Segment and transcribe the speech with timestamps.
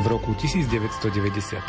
[0.00, 1.60] V roku 1993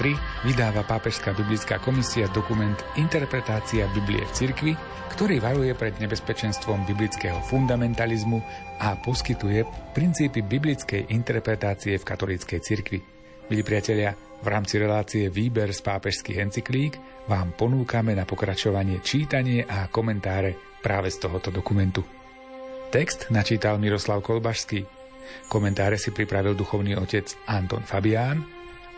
[0.47, 4.73] vydáva Pápežská biblická komisia dokument Interpretácia Biblie v cirkvi,
[5.11, 8.39] ktorý varuje pred nebezpečenstvom biblického fundamentalizmu
[8.79, 13.03] a poskytuje princípy biblickej interpretácie v katolíckej cirkvi.
[13.51, 19.91] Milí priatelia, v rámci relácie Výber z pápežských encyklík vám ponúkame na pokračovanie čítanie a
[19.91, 21.99] komentáre práve z tohoto dokumentu.
[22.95, 25.00] Text načítal Miroslav Kolbašský,
[25.47, 28.43] Komentáre si pripravil duchovný otec Anton Fabián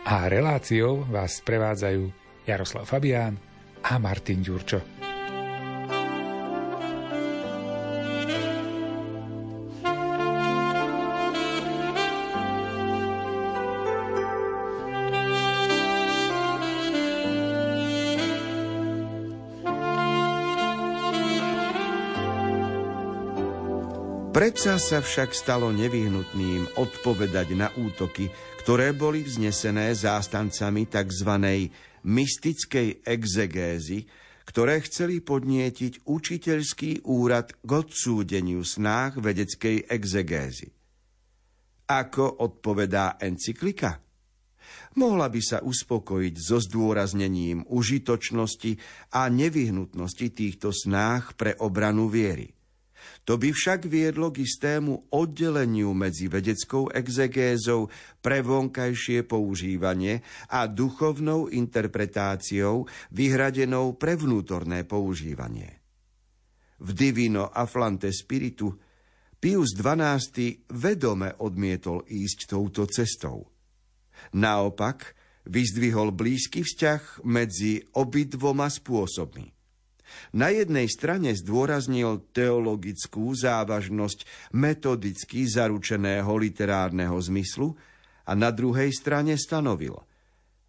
[0.04, 2.02] a reláciou vás sprevádzajú
[2.44, 3.40] Jaroslav Fabián
[3.84, 5.13] a Martin Ďurčo.
[24.34, 28.26] Predsa sa však stalo nevyhnutným odpovedať na útoky,
[28.66, 31.30] ktoré boli vznesené zástancami tzv.
[32.02, 34.10] mystickej exegézy,
[34.42, 40.74] ktoré chceli podnietiť učiteľský úrad k odsúdeniu snách vedeckej exegézy.
[41.86, 44.02] Ako odpovedá encyklika?
[44.98, 48.82] Mohla by sa uspokojiť so zdôraznením užitočnosti
[49.14, 52.53] a nevyhnutnosti týchto snách pre obranu viery.
[53.24, 57.88] To by však viedlo k istému oddeleniu medzi vedeckou exegézou
[58.20, 60.20] pre vonkajšie používanie
[60.52, 62.84] a duchovnou interpretáciou
[63.16, 65.80] vyhradenou pre vnútorné používanie.
[66.84, 68.76] V Divino Afflante Spiritu
[69.40, 73.48] Pius XII vedome odmietol ísť touto cestou.
[74.36, 75.16] Naopak,
[75.48, 79.63] vyzdvihol blízky vzťah medzi obidvoma spôsobmi.
[80.34, 87.74] Na jednej strane zdôraznil teologickú závažnosť metodicky zaručeného literárneho zmyslu
[88.24, 89.96] a na druhej strane stanovil–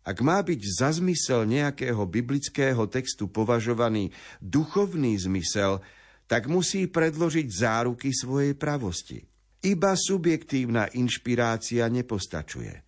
[0.05, 5.81] ak má byť za zmysel nejakého biblického textu považovaný duchovný zmysel,
[6.29, 9.25] tak musí predložiť záruky svojej pravosti.
[9.65, 12.85] Iba subjektívna inšpirácia nepostačuje.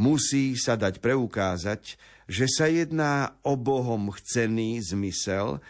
[0.00, 5.60] Musí sa dať preukázať, že sa jedná o Bohom chcený zmysel,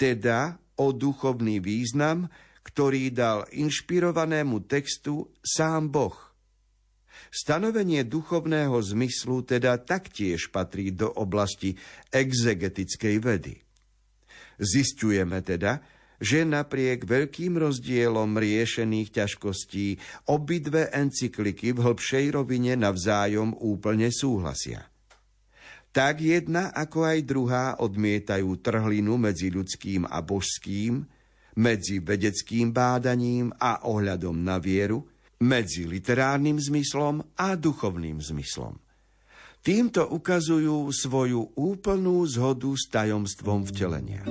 [0.00, 2.32] teda o duchovný význam,
[2.64, 6.16] ktorý dal inšpirovanému textu sám Boh.
[7.28, 11.76] Stanovenie duchovného zmyslu teda taktiež patrí do oblasti
[12.08, 13.54] exegetickej vedy.
[14.56, 15.84] Zistujeme teda,
[16.20, 20.00] že napriek veľkým rozdielom riešených ťažkostí
[20.32, 24.90] obidve encykliky v hĺbšej rovine navzájom úplne súhlasia
[25.90, 31.02] tak jedna ako aj druhá odmietajú trhlinu medzi ľudským a božským,
[31.58, 35.02] medzi vedeckým bádaním a ohľadom na vieru,
[35.42, 38.78] medzi literárnym zmyslom a duchovným zmyslom.
[39.60, 44.24] Týmto ukazujú svoju úplnú zhodu s tajomstvom vtelenia.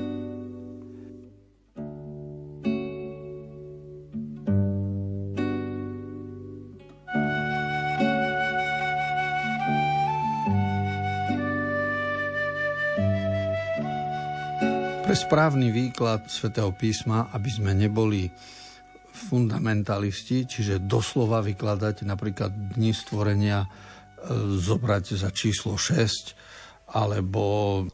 [15.10, 18.30] Pre správny výklad svätého písma, aby sme neboli
[19.10, 23.68] fundamentalisti, čiže doslova vykladať napríklad dni stvorenia e,
[24.54, 27.46] zobrať za číslo 6, alebo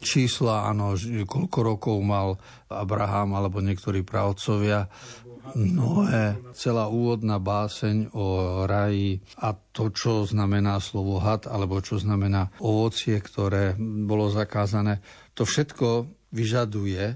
[0.04, 2.36] čísla, áno, koľko rokov mal
[2.68, 4.92] Abraham alebo niektorí pravcovia,
[5.56, 8.25] Noé, celá úvodná báseň o
[8.68, 15.00] raji a to, čo znamená slovo had, alebo čo znamená ovocie, ktoré bolo zakázané.
[15.38, 17.16] To všetko vyžaduje,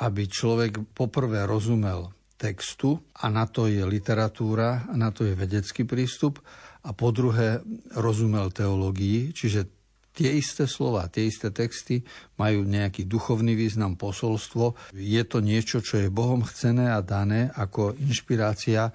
[0.00, 5.84] aby človek poprvé rozumel textu a na to je literatúra, a na to je vedecký
[5.84, 6.40] prístup
[6.86, 7.60] a po druhé
[7.92, 9.68] rozumel teológii, čiže
[10.16, 12.00] tie isté slova, tie isté texty
[12.40, 14.92] majú nejaký duchovný význam, posolstvo.
[14.96, 18.90] Je to niečo, čo je Bohom chcené a dané ako inšpirácia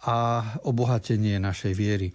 [0.00, 0.16] a
[0.64, 2.08] obohatenie našej viery.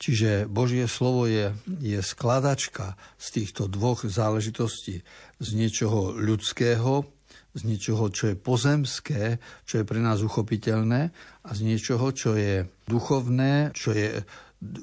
[0.00, 5.04] Čiže Božie slovo je, je skladačka z týchto dvoch záležitostí.
[5.36, 7.04] Z niečoho ľudského,
[7.52, 9.36] z niečoho, čo je pozemské,
[9.68, 11.12] čo je pre nás uchopiteľné
[11.44, 14.24] a z niečoho, čo je duchovné, čo je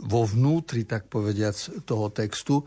[0.06, 2.62] vo vnútri, tak povediac, toho textu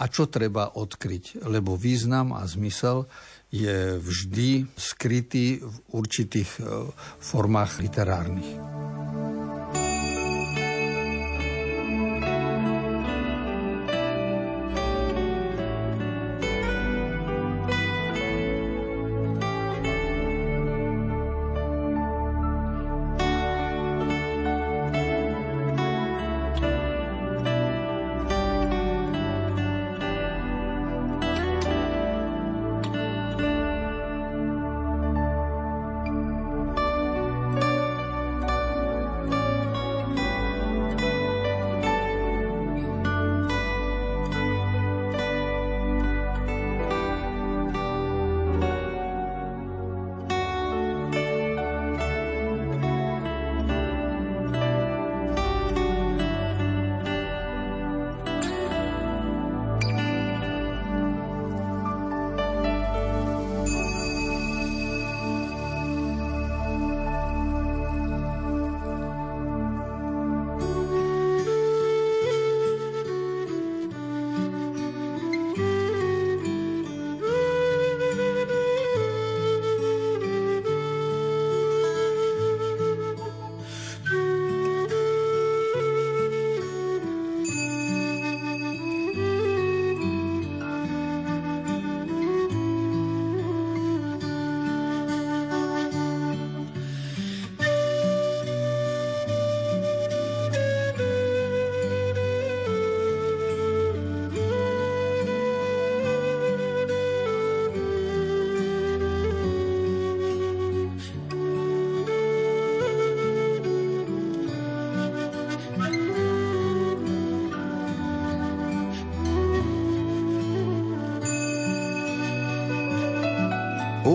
[0.00, 1.44] a čo treba odkryť.
[1.44, 3.04] Lebo význam a zmysel
[3.52, 6.88] je vždy skrytý v určitých e,
[7.20, 8.50] formách literárnych.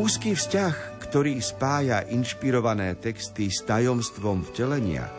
[0.06, 5.10] Úzky vzťah, ktorý spája inšpirované texty s tajomstvom vtelenia,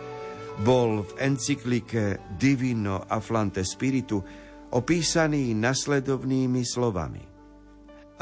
[0.62, 4.22] bol v encyklike Divino Afflante Spiritu
[4.70, 7.18] opísaný nasledovnými slovami.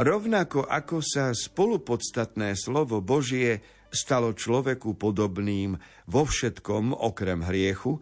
[0.00, 3.60] Rovnako ako sa spolupodstatné slovo Božie
[3.92, 5.76] stalo človeku podobným
[6.08, 8.00] vo všetkom okrem hriechu,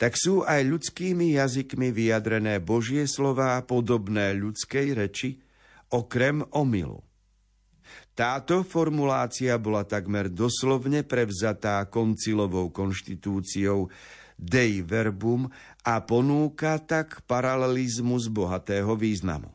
[0.00, 5.44] tak sú aj ľudskými jazykmi vyjadrené Božie slová podobné ľudskej reči,
[5.92, 7.04] okrem omylu.
[8.18, 13.94] Táto formulácia bola takmer doslovne prevzatá koncilovou konštitúciou
[14.34, 15.46] Dei Verbum
[15.86, 19.54] a ponúka tak paralelizmus bohatého významu.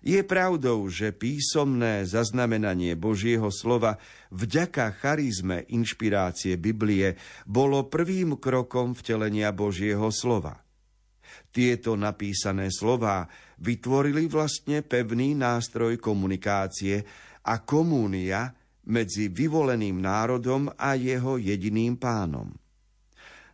[0.00, 4.00] Je pravdou, že písomné zaznamenanie Božieho slova
[4.32, 10.64] vďaka charizme inšpirácie Biblie bolo prvým krokom vtelenia Božieho slova.
[11.52, 13.28] Tieto napísané slová
[13.60, 17.04] vytvorili vlastne pevný nástroj komunikácie
[17.44, 18.52] a komúnia
[18.88, 22.50] medzi vyvoleným národom a jeho jediným pánom.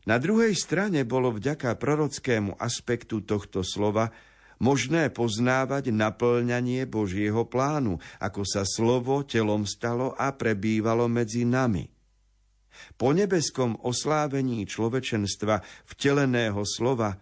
[0.06, 4.14] Na druhej strane bolo vďaka prorockému aspektu tohto slova
[4.62, 11.90] možné poznávať naplňanie Božieho plánu, ako sa slovo telom stalo a prebývalo medzi nami.
[12.94, 17.18] Po nebeskom oslávení človečenstva vteleného slova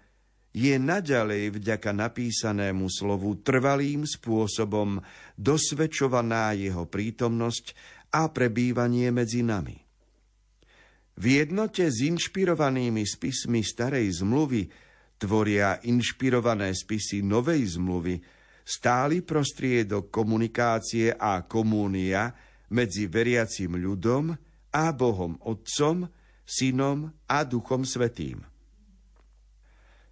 [0.55, 5.03] je naďalej vďaka napísanému slovu trvalým spôsobom
[5.35, 7.75] dosvedčovaná jeho prítomnosť
[8.15, 9.75] a prebývanie medzi nami.
[11.19, 14.71] V jednote s inšpirovanými spismi starej zmluvy
[15.19, 18.23] tvoria inšpirované spisy novej zmluvy
[18.62, 22.31] stály prostriedok komunikácie a komúnia
[22.71, 24.35] medzi veriacim ľudom
[24.75, 26.06] a Bohom Otcom,
[26.46, 28.54] Synom a Duchom Svetým.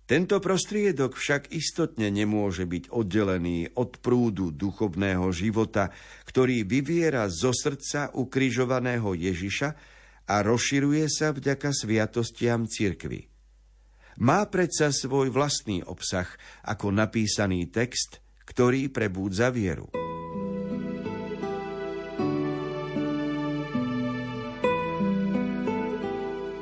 [0.02, 5.94] Tento prostriedok však istotne nemôže byť oddelený od prúdu duchovného života,
[6.26, 9.68] ktorý vyviera zo srdca ukrižovaného Ježiša
[10.26, 13.30] a rozširuje sa vďaka sviatostiam cirkvy.
[14.20, 16.28] Má predsa svoj vlastný obsah
[16.66, 19.88] ako napísaný text, ktorý prebúdza vieru.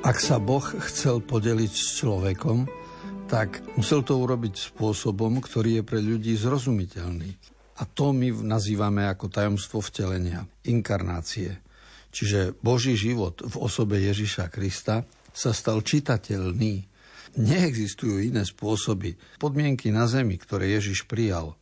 [0.00, 2.79] Ak sa Boh chcel podeliť s človekom,
[3.30, 7.30] tak musel to urobiť spôsobom, ktorý je pre ľudí zrozumiteľný.
[7.78, 11.62] A to my nazývame ako tajomstvo vtelenia, inkarnácie.
[12.10, 16.82] Čiže Boží život v osobe Ježiša Krista sa stal čitateľný.
[17.38, 21.54] Neexistujú iné spôsoby, podmienky na zemi, ktoré Ježiš prijal.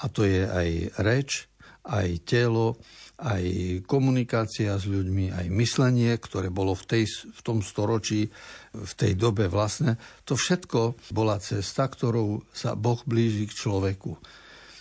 [0.00, 0.68] A to je aj
[1.04, 1.52] reč,
[1.84, 2.80] aj telo,
[3.18, 3.42] aj
[3.90, 8.30] komunikácia s ľuďmi, aj myslenie, ktoré bolo v, tej, v tom storočí,
[8.70, 14.14] v tej dobe vlastne, to všetko bola cesta, ktorou sa Boh blíži k človeku.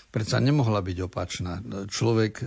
[0.08, 1.60] Predsa nemohla byť opačná.
[1.90, 2.40] Človek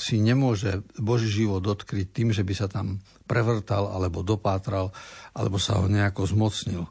[0.00, 4.94] si nemôže Boží život odkryť tým, že by sa tam prevrtal, alebo dopátral,
[5.36, 6.88] alebo sa ho nejako zmocnil.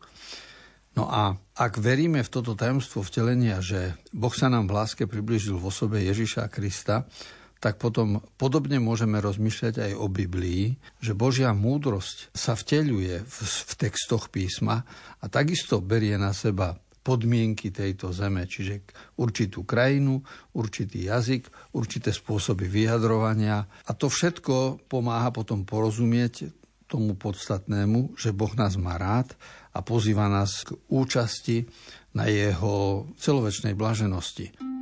[0.94, 5.58] No a ak veríme v toto tajomstvo vtelenia, že Boh sa nám v láske približil
[5.58, 7.10] v osobe Ježiša Krista,
[7.58, 13.74] tak potom podobne môžeme rozmýšľať aj o Biblii, že Božia múdrosť sa vteľuje v, v
[13.78, 14.86] textoch písma
[15.22, 18.84] a takisto berie na seba podmienky tejto zeme, čiže
[19.16, 20.20] určitú krajinu,
[20.60, 23.64] určitý jazyk, určité spôsoby vyjadrovania.
[23.64, 26.52] A to všetko pomáha potom porozumieť
[26.84, 29.40] tomu podstatnému, že Boh nás má rád
[29.72, 31.68] a pozýva nás k účasti
[32.12, 34.77] na jeho celovečnej blaženosti.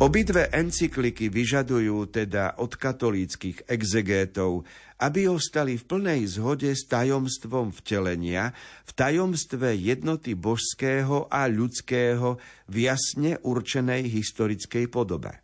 [0.00, 4.64] Obidve encykliky vyžadujú teda od katolíckých exegétov,
[4.96, 8.56] aby ostali v plnej zhode s tajomstvom vtelenia,
[8.88, 12.40] v tajomstve jednoty božského a ľudského
[12.72, 15.36] v jasne určenej historickej podobe.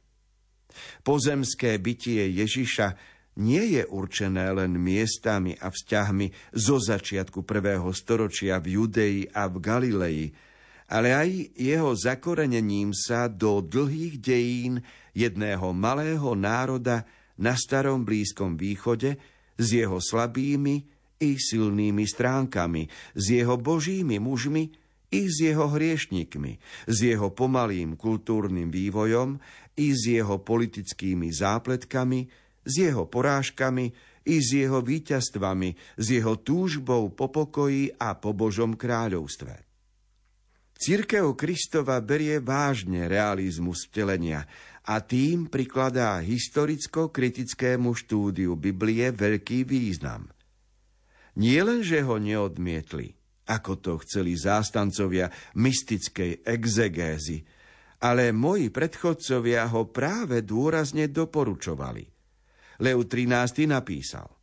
[1.04, 2.96] Pozemské bytie Ježiša
[3.44, 9.56] nie je určené len miestami a vzťahmi zo začiatku prvého storočia v Judei a v
[9.60, 10.32] Galilei,
[10.86, 14.74] ale aj jeho zakorenením sa do dlhých dejín
[15.16, 17.02] jedného malého národa
[17.36, 19.18] na starom Blízkom východe
[19.58, 24.68] s jeho slabými i silnými stránkami, s jeho božími mužmi
[25.10, 29.40] i s jeho hriešnikmi, s jeho pomalým kultúrnym vývojom
[29.80, 32.28] i s jeho politickými zápletkami,
[32.66, 33.92] s jeho porážkami
[34.26, 39.65] i s jeho víťazstvami, s jeho túžbou po pokoji a po Božom kráľovstve.
[40.76, 44.44] Církev Kristova berie vážne realizmus vtelenia
[44.84, 50.28] a tým prikladá historicko-kritickému štúdiu Biblie veľký význam.
[51.40, 53.16] Nie len, že ho neodmietli,
[53.48, 57.40] ako to chceli zástancovia mystickej exegézy,
[58.04, 62.04] ale moji predchodcovia ho práve dôrazne doporučovali.
[62.84, 64.35] Leu XIII napísal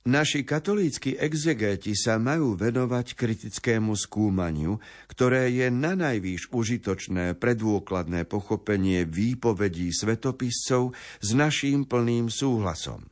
[0.00, 4.80] Naši katolícky exegéti sa majú venovať kritickému skúmaniu,
[5.12, 13.04] ktoré je na najvýš užitočné predôkladné pochopenie výpovedí svetopiscov s naším plným súhlasom.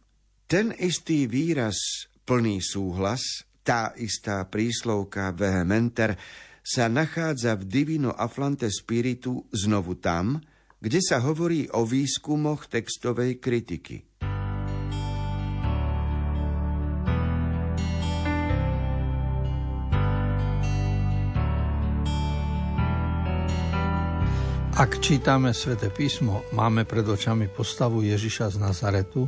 [0.49, 1.76] Ten istý výraz
[2.25, 6.16] plný súhlas, tá istá príslovka vehementer,
[6.64, 10.40] sa nachádza v Divino Aflante Spiritu znovu tam,
[10.80, 14.09] kde sa hovorí o výskumoch textovej kritiky.
[24.78, 29.26] Ak čítame sväté písmo, máme pred očami postavu Ježiša z Nazaretu,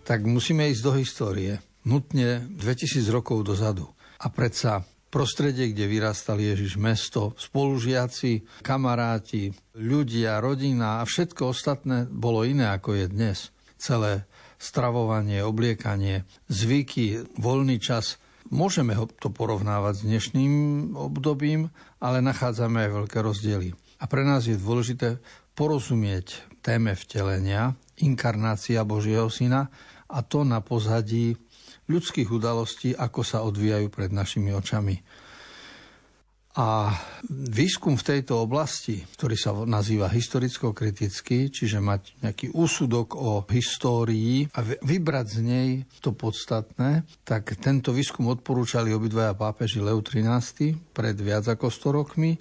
[0.00, 3.84] tak musíme ísť do histórie, nutne 2000 rokov dozadu.
[4.24, 4.80] A predsa
[5.12, 12.96] prostredie, kde vyrastal Ježiš, mesto, spolužiaci, kamaráti, ľudia, rodina a všetko ostatné bolo iné ako
[12.96, 13.52] je dnes.
[13.76, 14.24] Celé
[14.56, 18.16] stravovanie, obliekanie, zvyky, voľný čas.
[18.48, 20.52] Môžeme to porovnávať s dnešným
[20.96, 21.68] obdobím,
[22.00, 23.81] ale nachádzame aj veľké rozdiely.
[24.02, 25.22] A pre nás je dôležité
[25.54, 29.70] porozumieť téme vtelenia, inkarnácia Božieho Syna
[30.10, 31.38] a to na pozadí
[31.86, 34.98] ľudských udalostí, ako sa odvíjajú pred našimi očami.
[36.52, 36.92] A
[37.32, 44.60] výskum v tejto oblasti, ktorý sa nazýva historicko-kritický, čiže mať nejaký úsudok o histórii a
[44.60, 45.68] vybrať z nej
[46.04, 52.36] to podstatné, tak tento výskum odporúčali obidvaja pápeži Leu XIII pred viac ako 100 rokmi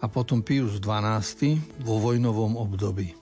[0.00, 3.14] a potom Pius XII vo vojnovom období.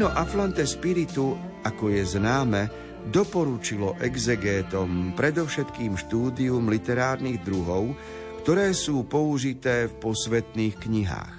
[0.00, 2.72] Divino Aflante Spiritu, ako je známe,
[3.12, 7.92] doporučilo exegétom predovšetkým štúdium literárnych druhov,
[8.40, 11.36] ktoré sú použité v posvetných knihách.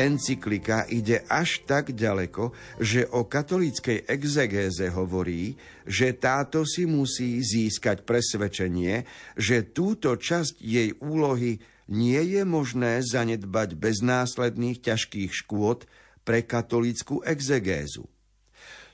[0.00, 5.52] Encyklika ide až tak ďaleko, že o katolíckej exegéze hovorí,
[5.84, 9.04] že táto si musí získať presvedčenie,
[9.36, 11.60] že túto časť jej úlohy
[11.92, 15.84] nie je možné zanedbať bez následných ťažkých škôd
[16.28, 18.04] pre katolickú exegézu.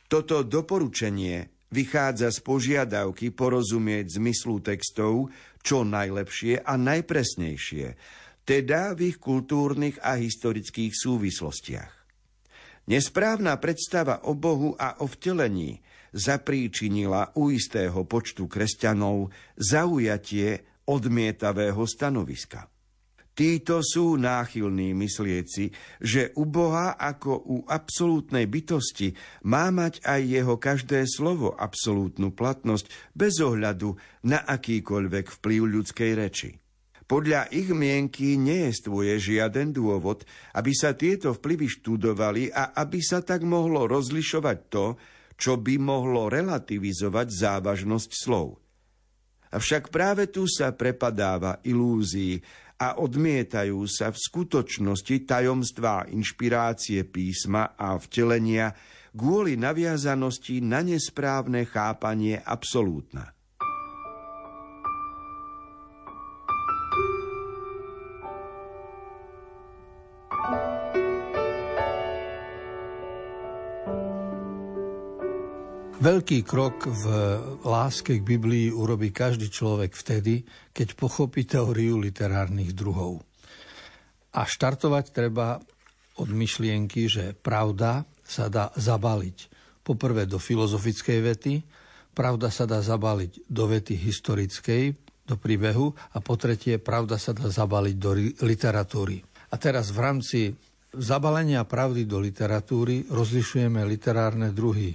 [0.06, 7.98] Toto doporučenie vychádza z požiadavky porozumieť zmyslu textov čo najlepšie a najpresnejšie,
[8.46, 11.92] teda v ich kultúrnych a historických súvislostiach.
[12.86, 15.82] Nesprávna predstava o Bohu a o vtelení
[16.14, 22.73] zapríčinila u istého počtu kresťanov zaujatie odmietavého stanoviska.
[23.34, 29.10] Títo sú náchylní myslieci, že u Boha ako u absolútnej bytosti
[29.50, 33.98] má mať aj jeho každé slovo absolútnu platnosť bez ohľadu
[34.30, 36.54] na akýkoľvek vplyv ľudskej reči.
[37.10, 40.22] Podľa ich mienky nejestvuje žiaden dôvod,
[40.54, 44.94] aby sa tieto vplyvy študovali a aby sa tak mohlo rozlišovať to,
[45.34, 48.62] čo by mohlo relativizovať závažnosť slov.
[49.54, 52.42] Avšak práve tu sa prepadáva ilúzii
[52.80, 58.74] a odmietajú sa v skutočnosti tajomstvá inšpirácie písma a vtelenia
[59.14, 63.30] kvôli naviazanosti na nesprávne chápanie absolútna.
[76.04, 77.04] Veľký krok v
[77.64, 80.44] láske k Biblii urobí každý človek vtedy,
[80.76, 83.24] keď pochopí teóriu literárnych druhov.
[84.36, 85.64] A štartovať treba
[86.20, 89.48] od myšlienky, že pravda sa dá zabaliť.
[89.80, 91.54] Poprvé do filozofickej vety,
[92.12, 94.92] pravda sa dá zabaliť do vety historickej,
[95.24, 98.12] do príbehu a po tretie, pravda sa dá zabaliť do
[98.44, 99.24] literatúry.
[99.24, 100.52] A teraz v rámci
[100.92, 104.92] zabalenia pravdy do literatúry rozlišujeme literárne druhy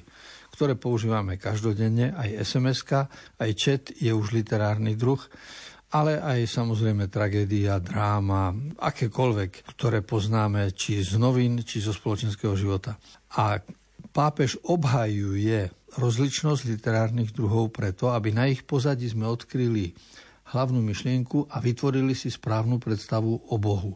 [0.60, 2.84] ktoré používame každodenne, aj sms
[3.40, 5.24] aj chat je už literárny druh,
[5.96, 13.00] ale aj samozrejme tragédia, dráma, akékoľvek, ktoré poznáme či z novín, či zo spoločenského života.
[13.40, 13.64] A
[14.12, 19.96] pápež obhajuje rozličnosť literárnych druhov preto, aby na ich pozadí sme odkryli
[20.52, 23.96] hlavnú myšlienku a vytvorili si správnu predstavu o Bohu.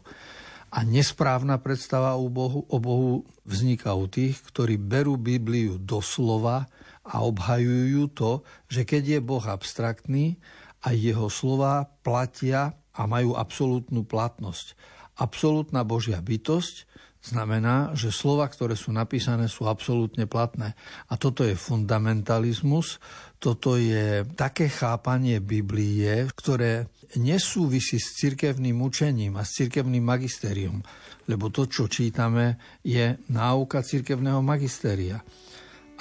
[0.74, 6.66] A nesprávna predstava o Bohu, o Bohu vzniká u tých, ktorí berú Bibliu doslova
[7.06, 10.34] a obhajujú to, že keď je Boh abstraktný
[10.82, 14.74] a jeho slova platia a majú absolútnu platnosť.
[15.14, 16.90] Absolútna Božia bytosť
[17.24, 20.76] znamená, že slova, ktoré sú napísané, sú absolútne platné.
[21.08, 23.00] A toto je fundamentalizmus,
[23.40, 30.84] toto je také chápanie Biblie, ktoré nesúvisí s cirkevným učením a s cirkevným magistérium,
[31.30, 35.22] lebo to, čo čítame, je náuka cirkevného magistéria.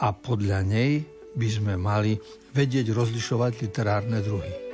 [0.03, 2.17] A podľa nej by sme mali
[2.53, 4.72] vedieť rozlišovať literárne druhy.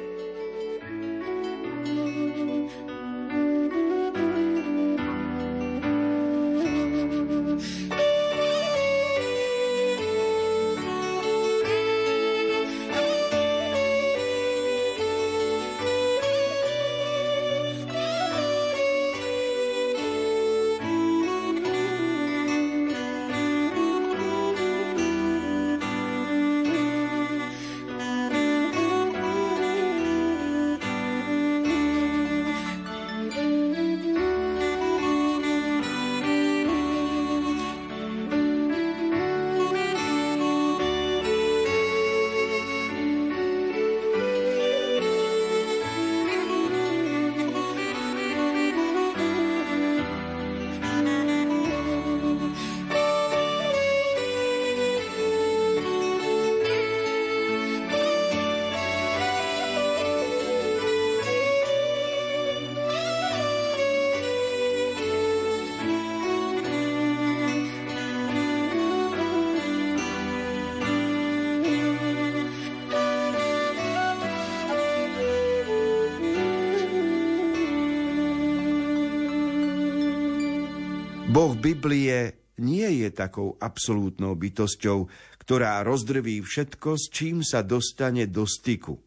[81.30, 85.06] Boh Biblie nie je takou absolútnou bytosťou,
[85.38, 88.98] ktorá rozdrví všetko, s čím sa dostane do styku,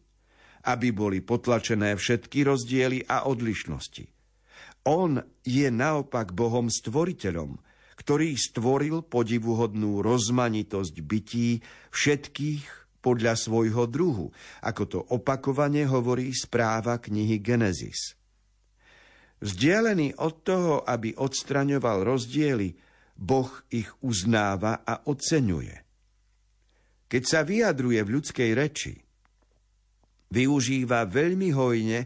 [0.63, 4.07] aby boli potlačené všetky rozdiely a odlišnosti.
[4.87, 7.59] On je naopak Bohom stvoriteľom,
[7.99, 11.59] ktorý stvoril podivuhodnú rozmanitosť bytí
[11.91, 12.63] všetkých
[13.03, 14.31] podľa svojho druhu,
[14.63, 18.15] ako to opakovane hovorí správa knihy Genesis.
[19.43, 22.79] Vzdialený od toho, aby odstraňoval rozdiely,
[23.19, 25.75] Boh ich uznáva a oceňuje.
[27.11, 28.95] Keď sa vyjadruje v ľudskej reči,
[30.31, 31.99] využíva veľmi hojne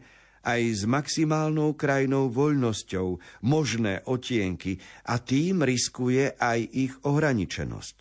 [0.43, 3.07] aj s maximálnou krajnou voľnosťou
[3.45, 7.97] možné otienky a tým riskuje aj ich ohraničenosť.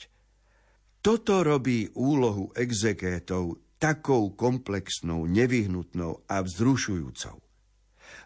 [1.05, 7.46] Toto robí úlohu exegétov takou komplexnou, nevyhnutnou a vzrušujúcou.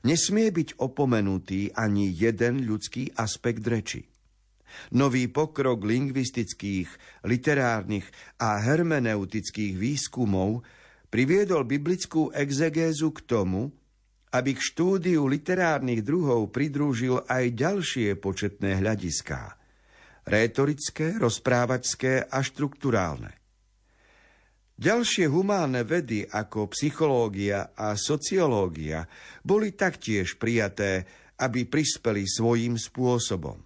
[0.00, 4.08] Nesmie byť opomenutý ani jeden ľudský aspekt reči.
[4.94, 6.88] Nový pokrok lingvistických,
[7.26, 8.06] literárnych
[8.38, 10.62] a hermeneutických výskumov
[11.10, 13.74] priviedol biblickú exegézu k tomu,
[14.30, 19.58] aby k štúdiu literárnych druhov pridružil aj ďalšie početné hľadiská.
[20.30, 23.39] Rétorické, rozprávačské a štruktúrálne.
[24.80, 29.04] Ďalšie humánne vedy ako psychológia a sociológia
[29.44, 31.04] boli taktiež prijaté,
[31.36, 33.60] aby prispeli svojím spôsobom.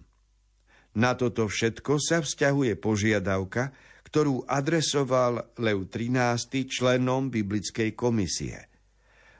[0.99, 3.71] Na toto všetko sa vzťahuje požiadavka,
[4.11, 8.67] ktorú adresoval Lev XIII členom Biblickej komisie.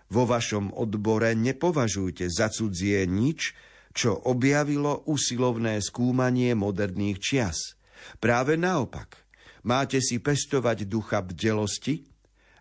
[0.08, 3.52] Vo vašom odbore nepovažujte za cudzie nič,
[3.92, 7.76] čo objavilo usilovné skúmanie moderných čias.
[8.24, 9.25] Práve naopak,
[9.66, 12.06] máte si pestovať ducha bdelosti,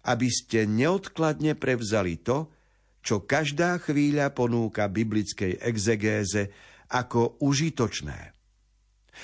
[0.09, 2.49] aby ste neodkladne prevzali to,
[3.05, 6.49] čo každá chvíľa ponúka biblickej exegéze
[6.89, 8.33] ako užitočné.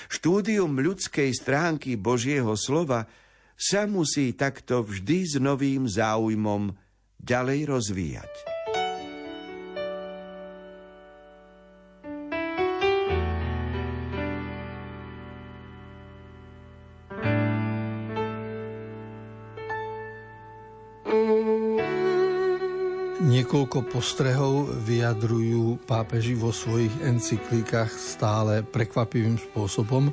[0.07, 3.09] Štúdium ľudskej stránky Božieho slova
[3.57, 6.73] sa musí takto vždy s novým záujmom
[7.21, 8.50] ďalej rozvíjať.
[23.21, 30.09] Niekoľko postrehov vyjadrujú pápeži vo svojich encyklíkach stále prekvapivým spôsobom.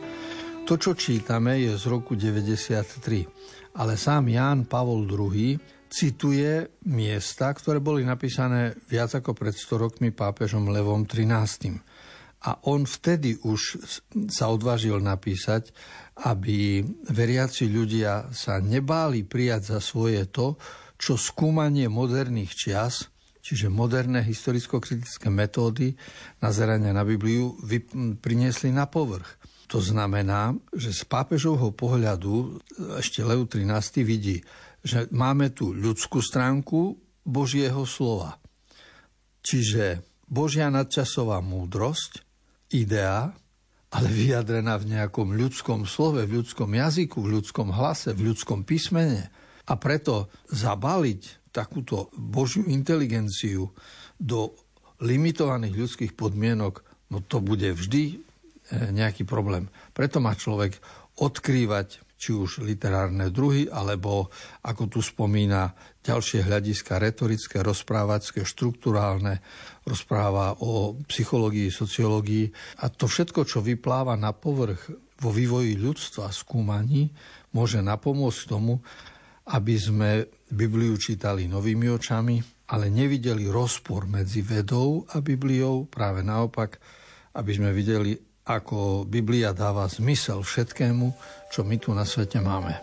[0.69, 3.81] To, čo čítame, je z roku 93.
[3.81, 5.57] Ale sám Ján Pavol II
[5.89, 11.81] cituje miesta, ktoré boli napísané viac ako pred 100 rokmi pápežom Levom XIII.
[12.45, 13.89] A on vtedy už
[14.29, 15.73] sa odvážil napísať,
[16.29, 20.61] aby veriaci ľudia sa nebáli prijať za svoje to,
[20.99, 23.07] čo skúmanie moderných čias,
[23.39, 25.95] čiže moderné historicko-kritické metódy
[26.43, 27.55] nazerania na Bibliu
[28.19, 29.39] priniesli na povrch.
[29.71, 32.59] To znamená, že z pápežovho pohľadu
[32.99, 34.03] ešte Leu 13.
[34.03, 34.43] vidí,
[34.83, 38.43] že máme tu ľudskú stránku Božieho slova.
[39.45, 42.27] Čiže Božia nadčasová múdrosť,
[42.75, 43.33] idea,
[43.89, 49.31] ale vyjadrená v nejakom ľudskom slove, v ľudskom jazyku, v ľudskom hlase, v ľudskom písmene–
[49.69, 53.69] a preto zabaliť takúto božiu inteligenciu
[54.17, 54.57] do
[55.05, 58.17] limitovaných ľudských podmienok, no to bude vždy e,
[58.91, 59.71] nejaký problém.
[59.95, 60.77] Preto má človek
[61.19, 64.27] odkrývať či už literárne druhy, alebo
[64.67, 65.71] ako tu spomína
[66.03, 69.39] ďalšie hľadiska retorické, rozprávacké, štruktúrálne,
[69.87, 72.51] rozpráva o psychológii, sociológii
[72.83, 74.91] a to všetko, čo vypláva na povrch
[75.23, 77.15] vo vývoji ľudstva, skúmaní,
[77.55, 78.83] môže napomôcť tomu,
[79.49, 80.11] aby sme
[80.49, 82.37] Bibliu čítali novými očami,
[82.69, 86.77] ale nevideli rozpor medzi vedou a Bibliou, práve naopak,
[87.37, 88.13] aby sme videli,
[88.49, 91.07] ako Biblia dáva zmysel všetkému,
[91.49, 92.77] čo my tu na svete máme.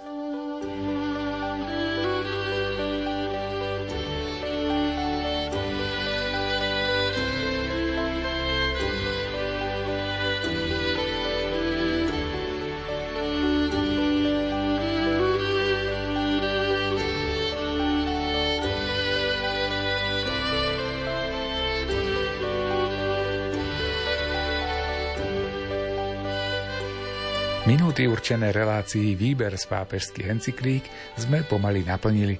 [27.75, 30.87] Minúty určené relácii Výber z pápežských encyklík
[31.19, 32.39] sme pomaly naplnili.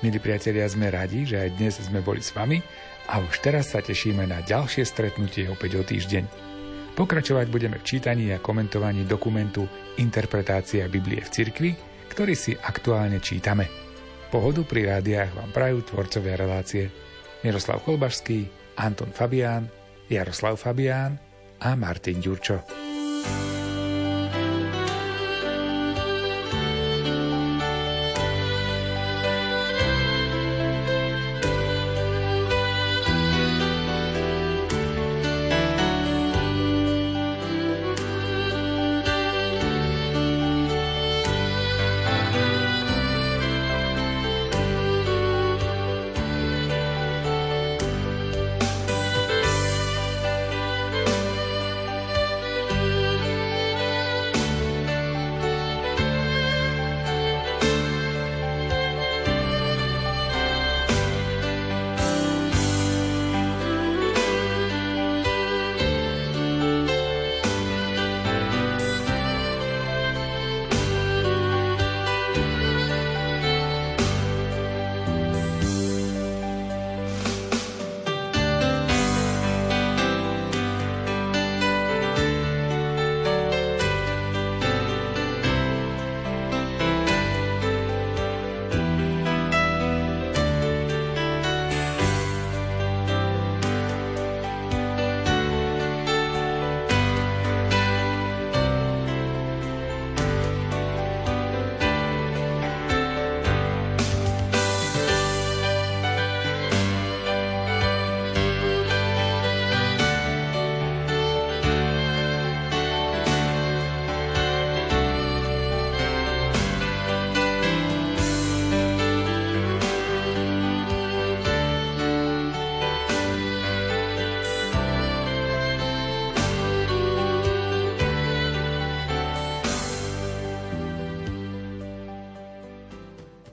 [0.00, 2.56] Milí priatelia, sme radi, že aj dnes sme boli s vami
[3.04, 6.24] a už teraz sa tešíme na ďalšie stretnutie opäť o týždeň.
[6.96, 9.68] Pokračovať budeme v čítaní a komentovaní dokumentu
[10.00, 11.70] Interpretácia Biblie v cirkvi,
[12.08, 13.68] ktorý si aktuálne čítame.
[14.32, 16.88] Pohodu pri rádiách vám prajú tvorcovia relácie
[17.44, 18.48] Miroslav Kolbašský,
[18.80, 19.68] Anton Fabián,
[20.08, 21.20] Jaroslav Fabián
[21.60, 22.64] a Martin Ďurčo.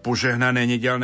[0.09, 0.97] Požehnané nedelné